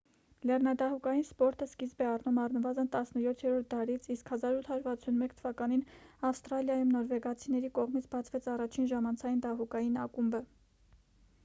լեռնադահուկային 0.49 1.25
սպորտը 1.25 1.67
սկիզբ 1.71 2.01
է 2.05 2.07
առնում 2.13 2.39
առնվազն 2.43 2.89
17-րդ 2.95 3.69
դարից 3.75 4.09
իսկ 4.15 4.33
1861 4.39 5.37
թ 5.91 6.01
ավստրալիայում 6.31 6.97
նորվեգացիների 6.97 7.73
կողմից 7.79 8.11
բացվեց 8.17 8.51
առաջին 8.57 8.91
ժամանցային 8.95 9.47
դահուկային 9.49 10.05
ակումբը 10.09 10.45